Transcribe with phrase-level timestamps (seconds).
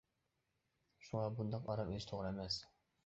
[1.07, 2.59] شۇڭا بۇنداق ئارام ئېلىش توغرا ئەمەس.